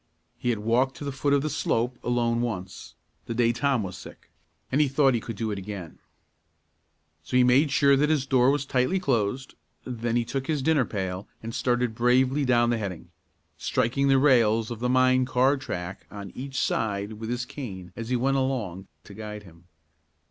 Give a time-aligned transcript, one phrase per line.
[0.39, 2.95] He had walked to the foot of the slope alone once,
[3.27, 4.31] the day Tom was sick,
[4.71, 5.99] and he thought he could do it again.
[7.21, 9.53] So he made sure that his door was tightly closed,
[9.85, 13.11] then he took his dinner pail, and started bravely down the heading,
[13.59, 18.09] striking the rails of the mine car track on each side with his cane as
[18.09, 19.65] he went along, to guide him.